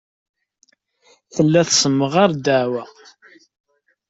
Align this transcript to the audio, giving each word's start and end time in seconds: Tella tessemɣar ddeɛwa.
Tella 1.33 1.61
tessemɣar 1.67 2.29
ddeɛwa. 2.33 2.83